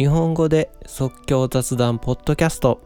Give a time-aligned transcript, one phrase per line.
[0.00, 2.80] 日本語で即興雑談ポッドキャスト。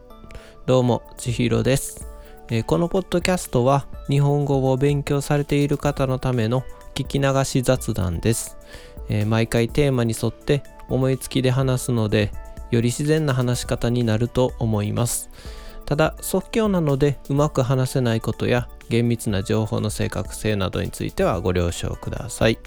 [0.66, 2.08] どうもちひろです、
[2.50, 6.64] えー、このポッドキャストは日本語を勉強されている方のための
[6.96, 8.56] 聞き流し雑談です、
[9.08, 12.32] えー、毎回テーマに沿って思いつきで話すので
[12.72, 15.30] より自然な話し方になると思います。
[15.86, 22.58] ただ即興なのでうまく話せないことや厳密な情報の正確性などについてはご了承ください。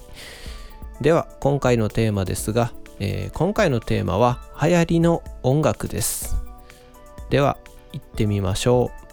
[1.02, 6.35] では今回のテーマですがえー、今回のテーマは流行りの音楽です。
[7.30, 7.58] では
[7.94, 9.08] 行ってみましょう。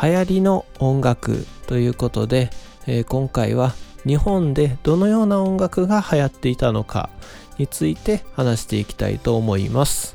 [0.00, 2.50] 流行りの音楽ということで、
[2.86, 3.74] えー、今回は
[4.06, 7.10] 日本でどのような音楽が流行っていたのか
[7.58, 10.14] について話していきたいと思います、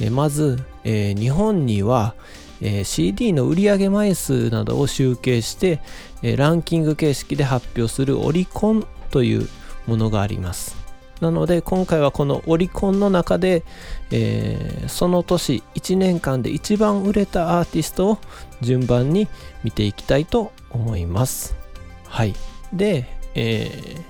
[0.00, 2.14] えー、まず、え日本には
[2.60, 5.80] え CD の売上枚数などを集計して、
[6.22, 9.48] えランキング形式で発表するオリコンという
[9.86, 10.82] ものがあります。
[11.22, 13.62] なので今回はこのオリコンの中で、
[14.10, 18.18] えー、その年1年間で一番売れたアーティストを
[18.60, 19.28] 順番に
[19.62, 21.54] 見ていきたいと思います。
[22.08, 22.34] はい。
[22.72, 24.02] で、えー、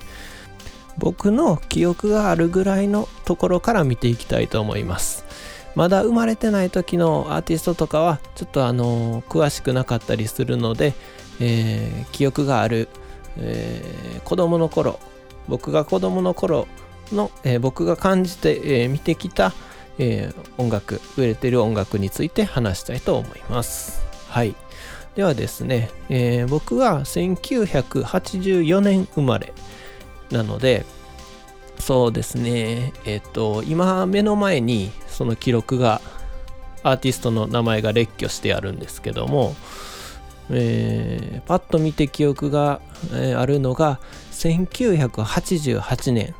[0.96, 5.26] 僕の記憶があるぐらいのところから見ていきたいと思います。
[5.74, 10.94] まだ生まれてない時のアーティストとかはちょっとあのー、詳しくなかったりするので、
[11.40, 12.88] えー、記憶がある、
[13.36, 14.98] えー、子供の頃
[15.48, 16.66] 僕が子供の頃
[17.12, 19.52] の、えー、僕が感じて、えー、見てきた、
[19.98, 24.02] えー、音楽売れてる音楽について話したいと思います。
[24.28, 24.54] はい。
[25.14, 29.52] ではですね、えー、僕は1984年生まれ
[30.30, 30.86] なので
[31.78, 36.00] そうですねえっ、ー、と今目の前にその記録が
[36.82, 39.54] アーティストの名前が列挙してあるんですけども
[40.50, 42.80] えー、パッと見て記憶が、
[43.12, 44.00] えー、あるのが
[44.48, 46.34] 1988年、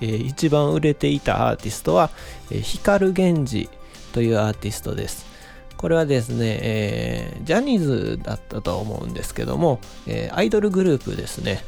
[0.00, 2.10] えー、一番売れていたアーティストは、
[2.50, 3.68] えー、光源氏
[4.12, 5.26] というアーティストです。
[5.76, 11.62] これはですね、えー、ジャニーズだったと思うんですけども、えー、アイドルグループですね。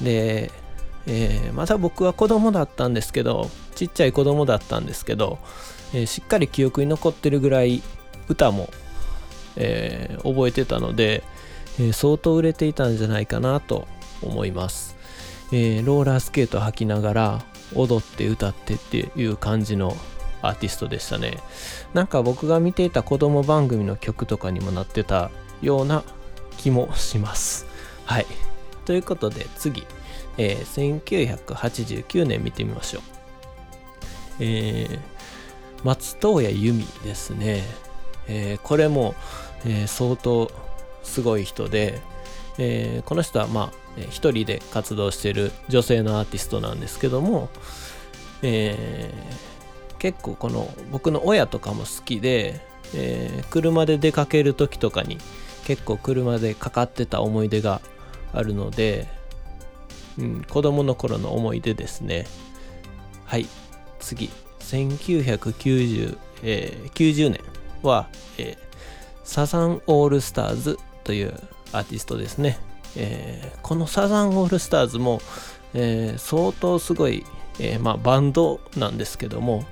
[0.00, 0.50] で、
[1.06, 5.38] えー、また僕は子供だったんですけどちっちゃい子供だったんですけど、
[5.92, 7.82] えー、しっかり記憶に残ってるぐらい
[8.28, 8.70] 歌も、
[9.56, 11.22] えー、覚えてたので、
[11.80, 13.86] え相当売れていたんじゃないかなと
[14.22, 14.96] 思います、
[15.52, 17.44] えー、ローラースケート履きながら
[17.74, 19.96] 踊って歌ってっていう感じの
[20.42, 21.38] アーティストでしたね。
[21.94, 25.30] なんか僕が見ていた子供番組の曲とかにもなってた
[25.62, 26.02] ような
[26.56, 27.66] 気もします。
[28.04, 28.26] はい。
[28.86, 29.86] ということで次、
[30.38, 33.02] えー、1989年見てみましょう。
[34.40, 34.98] えー、
[35.84, 37.62] 松任谷由実ですね、
[38.26, 39.14] えー、これも、
[39.66, 40.50] えー、相当
[41.02, 42.00] すごい人で、
[42.58, 43.72] えー、この人はまあ
[44.10, 47.50] 一人で活動してる女性のアーティストなんですけども、
[48.42, 52.60] えー、結構この僕の親とかも好きで、
[52.94, 55.18] えー、車で出かける時とかに
[55.64, 57.80] 結構車でかかってた思い出が
[58.32, 59.08] あるので、
[60.18, 62.26] うん、子供の頃の思い出ですね。
[63.24, 63.46] はい。
[64.00, 64.30] 次。
[64.60, 67.40] 1990、えー、90年
[67.82, 68.58] は、えー、
[69.24, 71.34] サザンオールスターズという
[71.72, 72.58] アーティストですね。
[72.96, 75.20] えー、このサザンオールスターズも、
[75.74, 77.24] えー、相当すごい、
[77.58, 79.64] えー、まあ、バンドなんですけども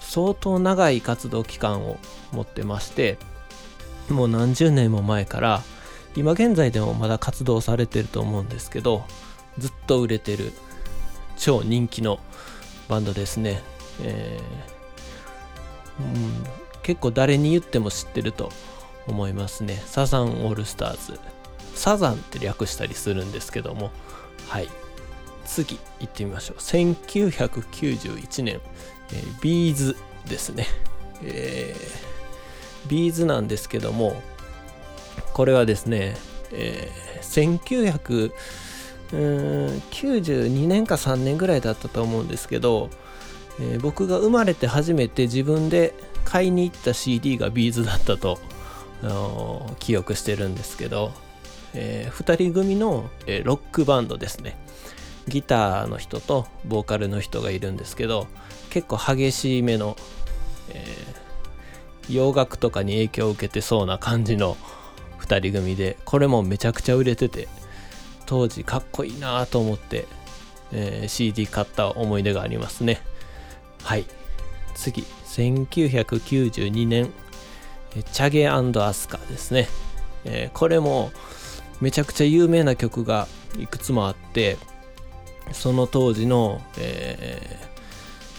[0.00, 1.98] 相当長い活動期間を
[2.32, 3.18] 持ってまして
[4.08, 5.62] もう何十年も前から
[6.16, 9.04] 今現在でもまだ活動されてると思うんですけど
[9.58, 10.52] ずっと売れてる
[11.36, 12.18] 超人気の
[12.88, 13.60] バンドですね、
[14.02, 16.44] えー、うん、
[16.82, 18.50] 結構誰に言っても知ってると
[19.06, 19.82] 思いますね。
[19.86, 21.18] サザンオールスターズ。
[21.78, 23.90] サザンって略したりするんですけども。
[24.48, 24.68] はい。
[25.46, 26.56] 次行ってみましょう。
[26.58, 28.60] 1991年、
[29.12, 29.96] えー、ビーズ
[30.28, 30.66] ですね。
[31.22, 34.20] えー、 B'zなんですけども
[35.32, 36.16] これはですね、
[36.52, 37.60] えー、
[39.10, 42.90] 1992年か3年ぐらいだったと思うんですけど、
[43.60, 48.38] えー、僕が生まれて初めて自分で買いに行った CD がビーズだったと
[49.78, 51.12] 記憶してるんですけど
[51.80, 54.58] えー、2人組の、えー、ロックバンドですね。
[55.28, 58.26] ギターの人とボーカルの人がいるんですけど
[58.70, 59.96] 結構激しめの、
[60.70, 64.56] えー、洋楽とかに影響を受けてそうな感じの
[65.20, 67.46] 2人組でこれもめちゃくちゃ売れてて
[68.26, 70.06] 当時かっこいいなと思って、
[70.72, 73.00] えー、CD 買った思い出がありますね。
[73.82, 74.04] はい。
[74.74, 75.02] 次。
[75.02, 77.12] 1992年
[78.12, 79.68] チャゲアスカですね、
[80.24, 81.10] えー、これも
[81.80, 83.28] めちゃくちゃ有名な曲が
[83.58, 84.56] いくつもあって
[85.52, 87.58] その当時の、え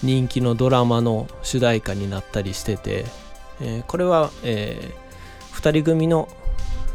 [0.01, 3.05] ー、人気のドラマの主題歌になったりしてて、
[3.61, 6.29] えー、これは、えー、2人組の、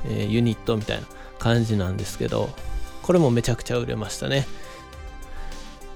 [0.06, 1.06] えユニットみたいな
[1.38, 2.50] 感じなんですけど
[3.02, 4.46] これもめちゃくちゃ売れましたね。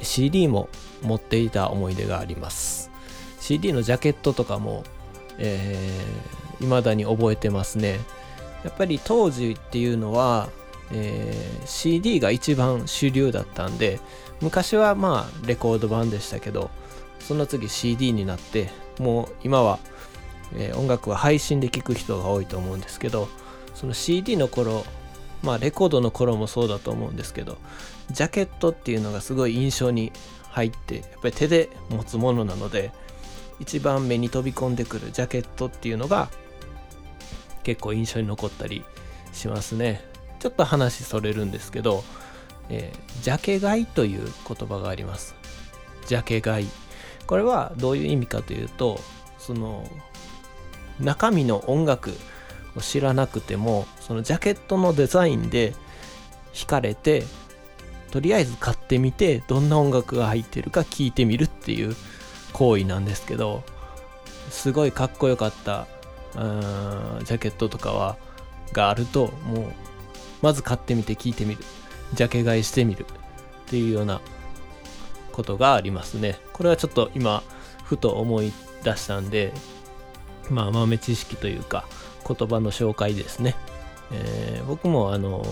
[0.03, 0.69] CD も
[1.03, 2.91] 持っていた思い出があります。
[3.41, 4.85] CD のジャケットとかも、
[5.39, 8.01] えー、未だに覚えてますね。
[8.65, 10.49] やっぱり当時っていうのは、
[10.93, 14.01] えー、CD が一番主流だったんで
[14.41, 16.71] 昔はまあレコード版でしたけど
[17.21, 19.79] その次 CD になってもう今は、
[20.55, 23.29] えー、音楽は配信で聴く人が多いと思うんですけど
[23.75, 24.85] その CD の頃
[25.43, 27.59] まあレコードの頃もそうだと思うんですけど
[28.11, 30.13] ジャケットっていうのがすごい印象に
[30.51, 32.91] 入ってやっぱり手で持つものなので
[33.61, 36.29] 一番目に飛び込んでくるジャケットっていうのが
[37.69, 38.83] 結構印象に残ったり
[39.35, 40.03] しますね。
[40.39, 42.03] ちょっと話それるんですけど、
[42.71, 45.35] えー、ジャケ買いという言葉があります。
[46.07, 46.69] ジャケ買い。
[47.27, 48.99] これはどういう意味かというと
[49.37, 49.87] その
[50.99, 52.15] 中身の音楽
[52.75, 55.75] を知らなくてもそのジャケットのデザインで
[56.55, 57.25] 惹かれて
[58.11, 61.95] とりあえず買ってみてどんな音楽が入ってるか聞いてみるっていう
[62.55, 63.63] 行為なんですけど
[64.49, 65.87] すごいかっこよかった
[66.35, 68.17] ジャケットとかは
[68.73, 69.73] があるともう
[70.43, 71.65] まず買ってみて聞いてみる。
[72.15, 74.21] ジャケ買いしてみるっていうような
[75.33, 76.39] ことがありますね。
[76.53, 77.43] これはちょっと今
[77.85, 78.53] ふと思い
[78.83, 79.53] 出したんで
[80.51, 81.85] まあ豆知識というか
[82.27, 83.57] 言葉の紹介ですね、
[84.13, 85.45] えー、僕もあの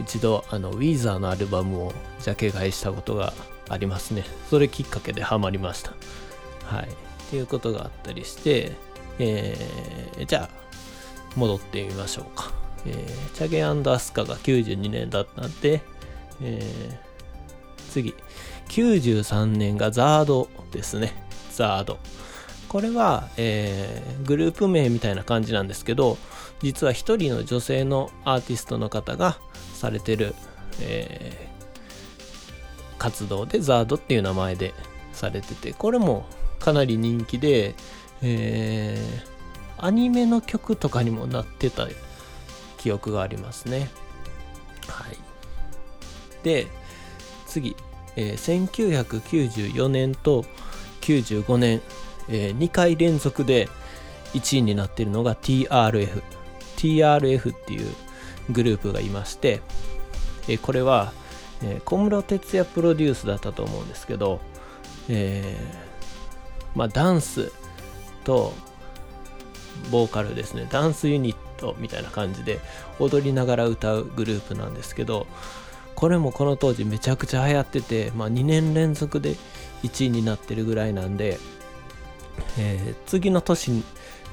[0.00, 3.34] 一度あのウィーザーのアルバムをジャケ買いしたことが
[3.68, 4.24] ありますね。
[4.48, 5.92] それきっかけでハマりました。
[6.64, 6.84] はい。
[6.84, 6.86] っ
[7.30, 8.72] ていうことがあったりして
[9.20, 10.48] えー、じゃあ
[11.36, 12.50] 戻ってみましょうか、
[12.86, 15.82] えー、チャゲアスカが92年だったんで、
[16.42, 18.14] えー、次。
[18.68, 21.12] 93年がザードですね。
[21.52, 21.98] ザード。
[22.68, 26.16] これは、えー、グループ名みたいな感じなんですけど
[26.62, 29.40] 実は一人の女性のアーティストの方が
[29.74, 30.36] されてる、
[30.80, 34.72] えー、活動でザードっていう名前で
[35.12, 36.26] されててこれも
[36.60, 37.74] かなり人気で、
[38.22, 41.88] えー、アニメの曲とかにもなってた
[42.78, 43.90] 記憶がありますね。
[44.86, 45.16] はい。
[46.42, 46.66] で
[47.46, 47.76] 次、
[48.16, 50.44] えー、1994年と
[51.00, 51.82] 95年
[52.30, 53.68] えー、2回連続で
[54.32, 56.22] 1位になっているのが TRF。
[56.76, 57.94] TRF っていう
[58.50, 59.60] グループがいまして、
[60.48, 61.12] えー、これは、
[61.62, 64.40] えー、小室哲哉プロデュースだったと思うんですけど、
[65.08, 67.52] えー、まあ、ダンス
[68.24, 68.52] と
[69.90, 72.60] ボーカルですね、ダンスユニットみたいな感じで
[72.98, 75.26] 踊りながら歌うグループなんですけど、
[75.94, 79.36] これもこの当時めちゃくちゃ流行ってて、まあ、2年連続で
[79.82, 81.38] 1位になってるぐらいなんで、
[82.58, 83.84] えー、次の年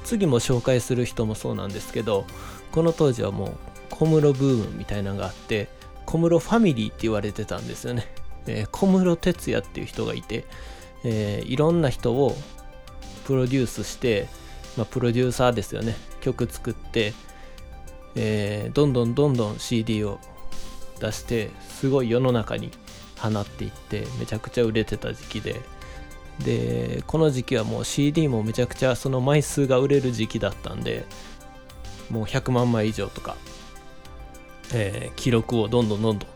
[0.04, 2.24] 次も紹介する人もそうなんですけど
[2.72, 3.56] この当時はもう
[3.90, 5.68] 小室ブームみたいなのがあって
[6.06, 8.06] 小室ファミリーって言われてたんですよね、
[8.46, 10.46] えー、小室哲哉っていう人がいて、
[11.04, 12.34] えー、いろんな人を
[13.28, 14.26] プロデュースして、
[14.78, 15.94] まあ、プロデューサーですよね。
[16.22, 17.12] 曲作って、
[18.14, 20.18] えー、どんどんどんどん CD を
[20.98, 22.70] 出してすごい世の中に
[23.18, 25.60] 放っていってめちゃくちゃ売れてた時期で。
[26.42, 31.04] でこの時期はもう CD もめちゃくちゃその枚数が売れる時期だったんで
[32.10, 33.34] もう100万枚以上とか、
[34.72, 36.28] えー、記録をどんどんどんどん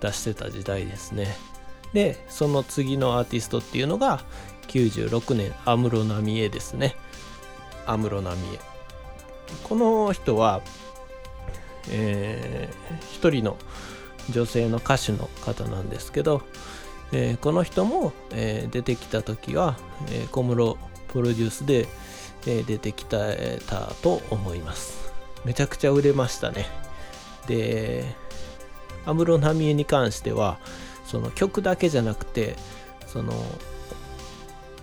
[0.00, 1.36] 出してた時代ですね。
[1.94, 4.20] でその次のアーティストっていうのが
[4.68, 6.96] 96年安室奈美恵ですね。
[7.86, 8.60] 安室奈美恵
[9.64, 10.62] この人は
[11.88, 13.56] えー、一人の
[14.30, 16.42] 女性の歌手の方なんですけど
[17.12, 19.76] えー、この人も、えー、出てきた時は、
[20.10, 20.76] えー、小室
[21.08, 21.86] プロデュースで、
[22.48, 23.16] え出てきた
[24.02, 25.12] と思います。
[25.44, 26.66] めちゃくちゃ売れましたね。
[27.48, 28.04] で
[29.04, 30.58] 安室奈美恵に関しては
[31.04, 32.54] その曲だけじゃなくて
[33.08, 33.32] その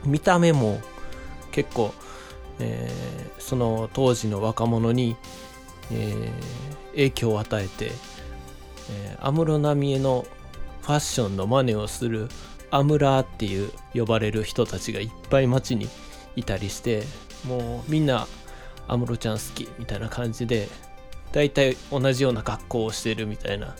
[0.05, 0.81] 見た目も
[1.51, 1.93] 結構、
[2.59, 2.89] え
[3.39, 5.15] その当時の若者に、
[5.91, 6.31] え
[6.91, 7.91] 影響を与えて
[9.21, 10.25] 安室奈美恵の
[10.81, 12.29] ファッションの真似をする
[12.71, 15.87] アムラーっていう呼ばれる人たちがいっぱい街に
[16.35, 17.03] いたりして
[17.47, 18.27] もうみんな
[18.87, 20.67] 安室ちゃん好きみたいな感じで
[21.31, 23.75] 大体同じような格好をしてるみたいな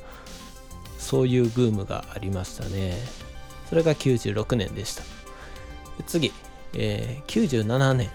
[0.97, 2.97] そういうブームがありましたね。
[3.69, 5.03] それが96年でした。
[6.05, 6.31] 次、
[6.73, 8.09] えー、97年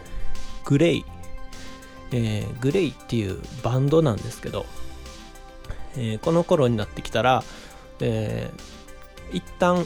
[0.64, 1.04] グレイ、
[2.12, 4.66] えー、グレイっていうバンドなんですけど、
[5.97, 7.42] えー、この頃になってきたら、
[8.00, 9.85] えー、一旦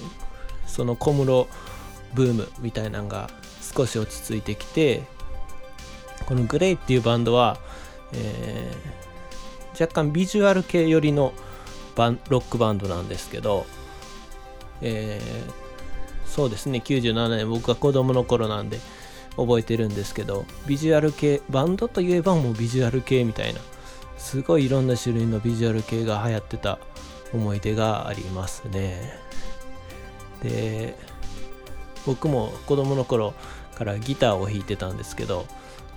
[0.66, 1.48] その小室
[2.14, 3.30] ブームみたいなのが
[3.60, 5.02] 少し落ち着いてきて
[6.26, 7.58] このグレイっていうバンドは、
[8.12, 11.32] えー、若干ビジュアル系寄りの
[11.94, 13.66] バンロックバンドなんですけど、
[14.80, 15.61] えー、
[16.34, 16.82] そうですね。
[16.82, 17.48] 97年。
[17.48, 18.78] 僕が子供の頃なんで
[19.36, 23.60] 覚えてるんですけどビジュアル系バンドといえばもうビジュアル系みたいな
[24.18, 26.78] すごいいろんな種類のビジュアル系が流行ってた
[27.32, 29.18] 思い出がありますね。
[30.42, 30.96] で
[32.06, 33.32] 僕も子供の頃
[33.76, 35.46] からギターを弾いてたんですけど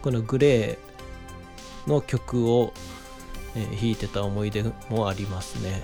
[0.02, 2.74] この GLAYの曲を、
[3.54, 5.84] 弾いてた思い出もありますね。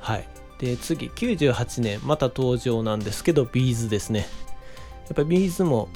[0.00, 0.28] はい。
[0.58, 4.26] で次98年また登場なんですけど B'zですね。
[5.06, 5.88] やっぱ B'zも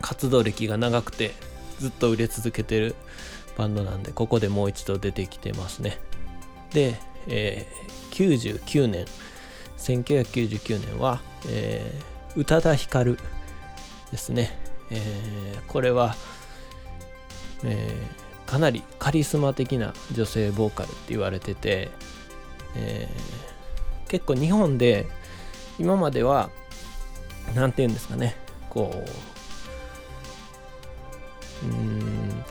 [0.00, 1.32] 活動歴が長くて
[1.78, 2.94] ずっと売れ続けてる
[3.56, 5.98] バンドなんでここでもう一度出てきてますね。
[6.72, 6.96] で、
[7.26, 9.06] えー、99年
[9.78, 13.18] 1999年は、えー、宇多田ヒカル
[14.10, 14.58] ですね、
[14.90, 16.14] えー、これは、
[17.64, 21.90] えー、かなりカリスマ的な女性ボーカルって言われてて、
[22.74, 23.55] えー、
[24.08, 25.06] 結構日本で
[25.78, 26.50] 今までは
[27.54, 28.36] 何て言うんですかね
[28.70, 29.04] こ
[31.62, 32.44] ううん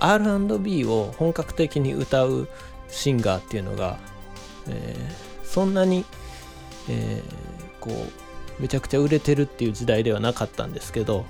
[0.00, 2.48] R&B を本格的に歌う
[2.88, 3.98] シンガーっていうのが、
[4.68, 6.04] えー、そんなに、
[6.88, 11.24] えー、こうめちゃくちゃ売れてるっていう時代ではなかったんですけど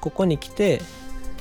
[0.00, 0.80] ここに来て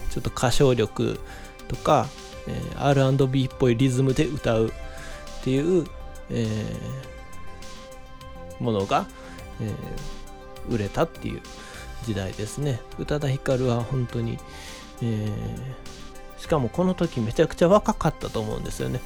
[0.10, 1.19] ちょっと歌唱力
[1.67, 2.07] とか、
[2.48, 5.86] えー、R&B っぽいリズムで歌うっていう、
[6.29, 7.11] えー、
[8.62, 9.08] ものが、
[9.60, 11.41] えー、売れたっていう
[12.06, 12.80] 時代ですね。
[13.00, 14.38] 宇多田ヒカルは本当に、
[15.01, 19.01] えー、しかもこの時めちゃくちゃ若かったと思うんですよね。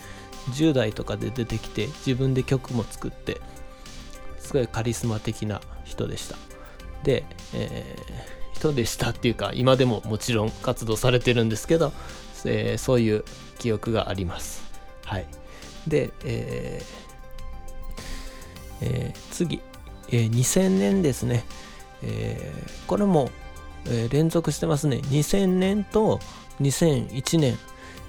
[0.52, 3.42] 10代とかで出てきて自分で曲も作って
[4.40, 6.36] すごいカリスマ的な人でした。
[7.04, 11.94] で、えー、人でしたっていうか今でももちろん活動されてるんですけど、
[12.46, 13.24] えー、そういう
[13.58, 14.64] 記憶があります。
[15.06, 15.26] はい。
[15.88, 17.05] で、えー
[18.82, 19.62] えー、次、
[20.10, 21.44] えー、2000年ですね、
[22.04, 23.30] えー、これも、
[23.86, 24.98] えー、連続してますね。
[24.98, 26.20] 2000年と
[26.60, 27.58] 2001年。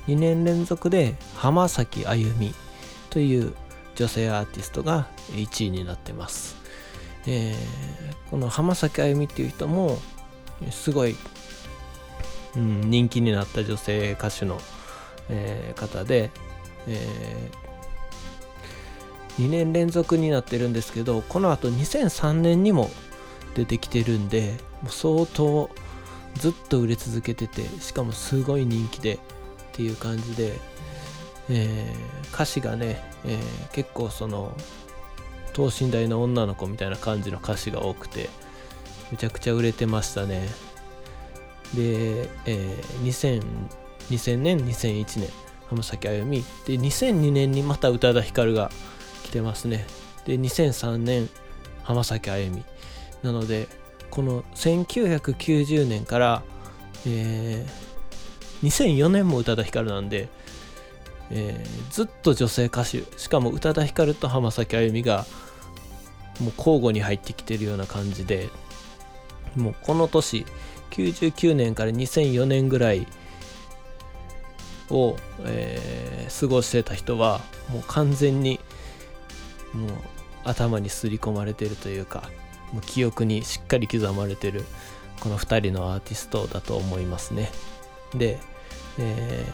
[0.07, 2.55] 2年連続で浜崎あゆみ
[3.11, 3.55] という
[3.97, 6.57] 女性アーティストが1位になってます、
[7.27, 9.99] えー、この浜崎あゆみっていう人も
[10.71, 11.17] すごい、
[12.57, 14.59] うん、人気になった女性歌手の、
[15.29, 16.31] えー、方で、
[16.87, 17.66] えー、
[19.39, 22.91] 2年連続になってるんですけどこのあと2003年にも
[23.55, 24.55] 出てきてるんで
[24.89, 25.71] 相当
[26.35, 29.19] ずっと売れ続けててしかもすごい人気でっ
[29.73, 30.53] ていう感じで、
[31.51, 34.55] えー、歌詞がね、えー、結構その
[35.53, 38.29] 等身大の女の子みたいな感じの歌詞が多くて
[39.11, 40.49] めちゃくちゃ売れてましたね。
[41.75, 43.43] で、えー、2000,
[44.11, 45.31] 2000年2001年
[45.69, 46.45] 浜崎あゆみ。
[46.67, 48.71] で2002年にまた宇多田ヒカルが
[49.37, 49.87] てますね。
[50.25, 51.29] で2003年
[51.83, 52.65] 浜崎あゆみ。
[53.23, 53.69] なので
[54.11, 56.43] この1990年から、
[57.07, 60.29] えー、2004年も宇多田ヒカルなんで、
[61.31, 63.05] えー、ずっと女性歌手。
[63.19, 65.27] しかも宇多田ヒカルと浜崎あゆみが
[66.41, 68.51] もう交互に入ってきてるような感じで
[69.55, 70.45] もうこの年
[70.91, 73.07] 99年から2004年ぐらい
[74.91, 77.41] を、えー、過ごしてた人は
[77.71, 78.56] もう完全に
[79.77, 79.91] もう
[80.45, 82.31] 頭にすり込まれてるというか
[82.73, 84.65] もう記憶にしっかり刻まれてる
[85.21, 87.51] この2人のアーティストだと思いますね。
[88.15, 88.39] で、
[88.99, 89.47] え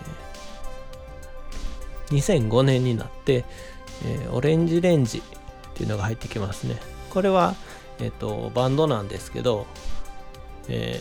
[2.07, 3.45] ー、2005年になって、
[4.05, 5.23] えー、オレンジレンジっ
[5.75, 6.77] ていうのが入ってきますね。
[7.11, 7.55] これは、
[8.01, 9.67] え、ー、と、バンドなんですけど、
[10.69, 11.01] え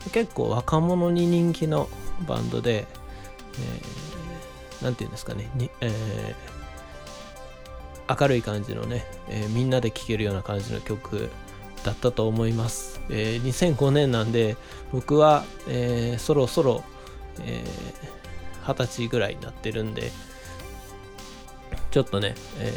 [0.00, 1.88] ー、結構若者に人気の
[2.26, 2.86] バンドで、
[4.80, 5.50] えー、ていうんですかね、
[5.80, 6.34] えー、
[8.08, 11.30] 明るい感じのね、えー、みんなで聴けるような感じの曲
[11.84, 13.00] だったと思います。
[13.08, 14.56] えー、2005年なんで
[14.92, 16.84] 僕は、えー、そろそろ、
[17.40, 20.12] えー、20歳ぐらいになってるんで
[21.90, 22.70] ちょっとね、え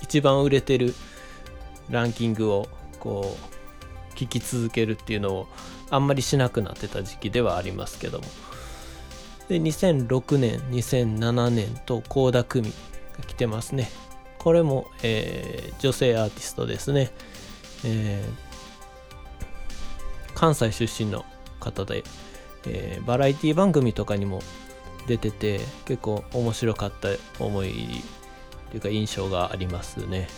[0.00, 0.94] ー、一番売れてる
[1.90, 2.68] ランキングを
[3.00, 3.36] こ
[4.12, 5.48] う聞き続けるっていうのを
[5.90, 8.24] あんまりしなくなってた時期ではありますけども
[9.48, 12.74] で2006年2007年と倖田來未
[13.26, 13.90] 来てますね。
[14.38, 17.10] これも、えー、女性アーティストですね。
[17.84, 21.24] えー、関西出身の
[21.60, 22.04] 方で、
[22.66, 24.40] えー、バラエティ番組とかにも
[25.06, 27.08] 出てて結構面白かった
[27.42, 28.02] 思い
[28.70, 30.28] というか印象がありますね。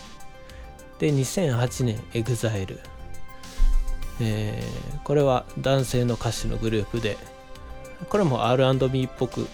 [0.98, 2.78] で2008年 EXILE、
[4.20, 7.16] えー、これは男性の歌手のグループで
[8.08, 9.46] これも R&B っぽく、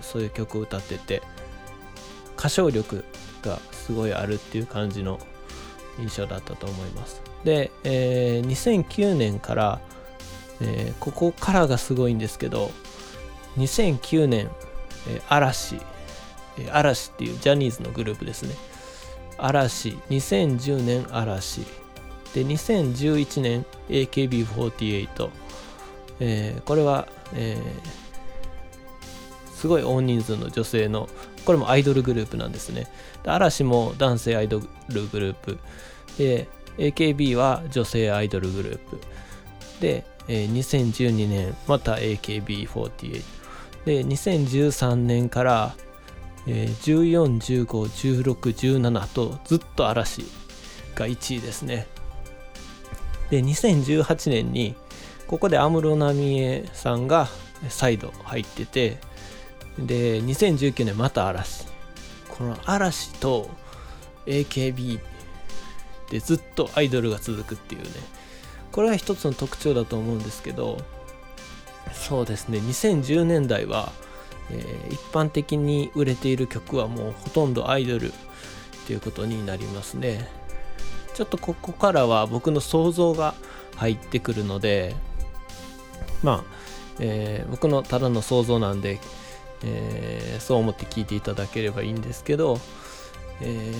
[0.00, 1.22] そういう曲を歌ってて
[2.38, 3.04] 歌唱力
[3.42, 5.18] がすごいあるっていう感じの
[5.98, 7.22] 印象だったと思います。
[7.44, 9.80] で、えー、2009年から、
[10.60, 12.70] えー、ここからがすごいんですけど
[13.58, 14.50] 2009年、
[15.08, 15.76] えー、嵐、
[16.58, 18.54] えー、嵐っていうジャニーズのグループですね。
[19.38, 21.62] 嵐2010年嵐。
[22.34, 25.30] で2011年 AKB48、
[26.18, 28.03] えー、これは、えー、
[29.64, 31.08] すごい大人数の女性の
[31.46, 32.86] これもアイドルグループなんですね。
[33.24, 35.58] 嵐も男性アイドルグループ。
[36.18, 39.00] で AKB は女性アイドルグループ。
[39.80, 43.22] で、えー、2012年また AKB48
[43.86, 45.74] で2013年から
[46.46, 48.34] えー、14、15、16、
[48.80, 50.26] 17とずっと嵐
[50.94, 51.86] が1位ですね。
[53.30, 54.74] で、2018年に
[55.26, 57.28] ここで安室奈美恵さんが
[57.70, 58.98] 再度入ってて、
[59.78, 61.66] で、2019年また嵐。
[62.28, 63.48] この嵐と
[64.26, 64.98] AKB
[66.10, 67.88] でずっとアイドルが続くっていうね、
[68.72, 70.78] これは一つの特徴だと思うんですけど、
[71.92, 73.92] そうですね、2010年代は
[74.50, 78.12] えー、一般的に売れている曲はもうほとんどアイドルっ
[78.86, 80.28] ていうことになりますね。
[81.14, 83.34] ちょっとここからは僕の想像が
[83.76, 84.96] 入ってくるので
[86.24, 86.44] まあ、
[86.98, 88.98] えー、僕のただの想像なんで、
[89.66, 92.58] えー、そう思って聞いていただければいいんですけど、
[93.40, 93.74] えー、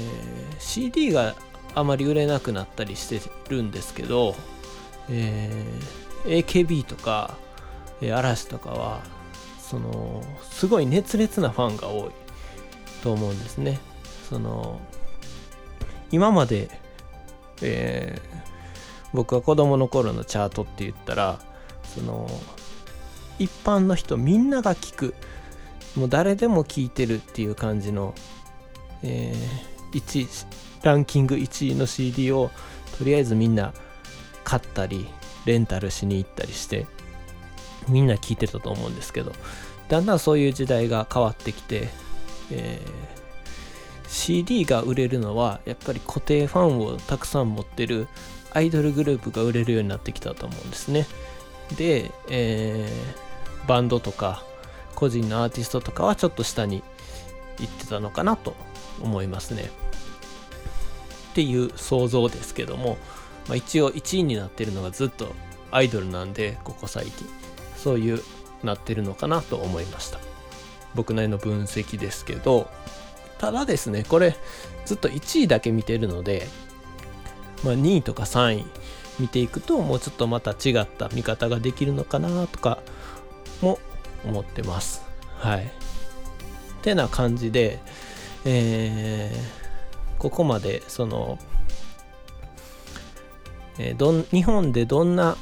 [0.58, 1.34] CD が
[1.74, 4.34] あまり売れなくなったりしてるんですけど、
[5.10, 7.36] えー、AKB とか、
[8.00, 9.02] え嵐とかは
[9.58, 12.10] そのすごい熱烈なファンが多い
[13.02, 13.80] と思うんですね。
[14.28, 14.80] その
[16.10, 16.70] 今まで、
[17.62, 18.20] え、
[19.12, 21.40] 僕が子供の頃のチャートって言ったら
[21.94, 22.28] その
[23.38, 25.14] 一般の人みんなが聞く
[25.96, 28.14] もう誰でも聞いてるっていう感じの、
[29.02, 30.46] えー、1
[30.82, 32.50] ランキング1位の CD を
[32.98, 33.72] とりあえずみんな
[34.44, 35.06] 買ったり
[35.46, 36.86] レンタルしに行ったりして
[37.88, 39.32] みんな聞いてたと思うんですけど
[39.88, 41.88] だんだんそういう時代が変わってきて、
[42.50, 48.08] えー、CD が売れるのはやっぱり固定ファンをたくさん持ってる
[48.52, 51.06] アイドルグループが売れるようになってきたと思うんですね。
[51.76, 54.44] で、えー、バンドとか
[55.04, 56.82] 個人のアーティストとかはちょっと下に
[57.58, 58.56] 行ってたのかなと
[59.02, 59.70] 思いますね。
[61.32, 62.96] っていう想像ですけども、
[63.48, 65.34] まあ、一応1位になってるのがずっと
[65.70, 67.28] アイドルなんでここ最近。
[67.76, 68.22] そういう
[68.62, 70.18] なってるのかなと思いました。
[70.94, 72.70] 僕なりの分析ですけど
[73.38, 74.36] ただですねこれ
[74.86, 76.46] ずっと1位だけ見てるので、
[77.62, 78.64] まあ、2位とか3位
[79.18, 82.78] 見ていくともうちょっとまた違った見方ができるのかなとか
[83.60, 83.78] も
[84.26, 85.02] 思ってます。
[85.38, 85.70] はい。
[86.82, 87.80] てな感じで
[88.44, 91.38] えー、ここまでその、
[93.78, 95.36] えー、どん日本でどんな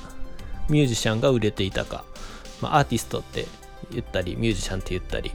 [0.69, 2.05] ミュージシャンが売れていたか。
[2.61, 3.47] まあ、アーティストって
[3.91, 5.33] 言ったりミュージシャンって言ったり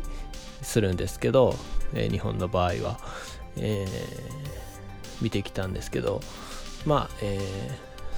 [0.62, 1.56] するんですけど、
[1.94, 3.00] えー、日本の場合は、
[3.58, 3.88] えー、
[5.22, 6.22] 見てきたんですけど。
[6.86, 7.42] まあ、えー、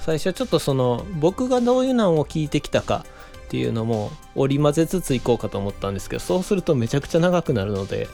[0.04, 3.04] 最初ちょっとその僕がどういうのを聞いてきたか
[3.50, 8.06] っていうのも織り交ぜつついこうかと思ったんですけどそうするとめちゃくちゃ長くなるので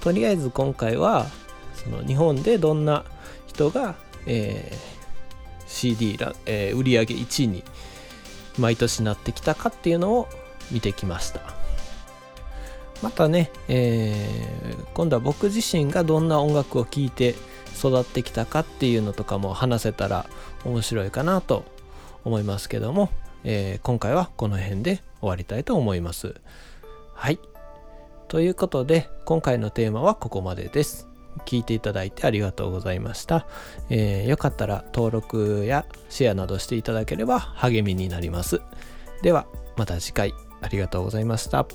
[0.00, 1.26] とりあえず今回は
[1.74, 3.04] その日本でどんな
[3.46, 7.64] 人が、えー、CD ら、えー、売上1位に
[8.58, 10.28] 毎年なってきたかっていうのを
[10.70, 11.40] 見てきました。
[13.02, 17.34] またね、えー、今度は僕自身がどんな音楽を聴いて
[17.78, 20.26] 育ってきたかっていうのとかも話せたら
[20.64, 21.64] 面白いかなと
[22.24, 23.10] 思いますけども、
[23.44, 26.34] えー、今回はこの辺で終わりたいと思います
[27.14, 27.38] はい
[28.28, 31.08] ということで今回のテーマはここまでです
[31.46, 33.46] 聞いていただいてありがとうございました。
[33.90, 38.60] えー、よかったら登録やシェアなどしていただければ励みになります。
[39.22, 39.46] では
[39.76, 41.66] また次回ありがとうございました。